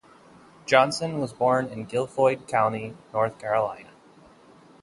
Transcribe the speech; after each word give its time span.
Johnson 0.65 1.19
was 1.19 1.31
born 1.31 1.67
in 1.67 1.85
Guilford 1.85 2.47
County, 2.47 2.95
North 3.13 3.37
Carolina. 3.37 3.91